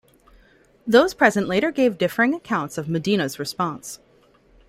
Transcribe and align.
Those 0.87 1.13
present 1.13 1.45
later 1.47 1.69
gave 1.69 1.99
differing 1.99 2.33
accounts 2.33 2.79
of 2.79 2.89
Medina's 2.89 3.37
response. 3.37 3.99